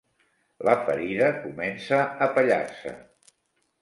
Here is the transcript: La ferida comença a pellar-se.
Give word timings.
La 0.69 0.73
ferida 0.87 1.29
comença 1.43 2.01
a 2.27 2.31
pellar-se. 2.39 2.95